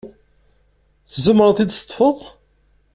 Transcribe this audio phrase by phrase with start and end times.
[1.11, 2.17] Tzemreḍ ad t-id-teṭṭfeḍ?